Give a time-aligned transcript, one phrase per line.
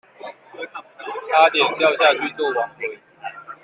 [1.29, 2.79] 差點掉下去做亡魂